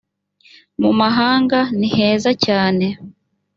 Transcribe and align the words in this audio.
mu 0.81 0.91
mahanga 0.99 1.59
niheza 1.77 2.31
cyane 2.45 2.85